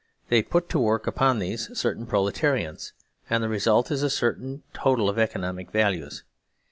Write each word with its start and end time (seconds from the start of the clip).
They 0.29 0.41
put 0.41 0.67
to 0.69 0.79
work 0.79 1.05
upon 1.05 1.37
these 1.37 1.77
certain 1.77 2.07
Proletarians, 2.07 2.93
and 3.29 3.43
the 3.43 3.49
result 3.49 3.91
is 3.91 4.01
a 4.01 4.09
certain 4.09 4.63
total 4.73 5.07
of 5.09 5.19
economic 5.19 5.69
values. 5.69 6.23